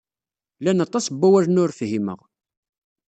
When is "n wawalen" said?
1.09-1.61